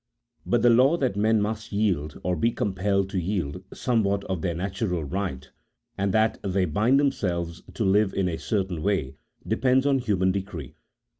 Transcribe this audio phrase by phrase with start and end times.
[0.47, 4.55] But the law that men must yield, or be compelled to yield, somewhat of their
[4.55, 5.47] natural right,
[5.95, 9.17] and that they bind themselves to live in a certain way,
[9.47, 10.73] depends on human decree.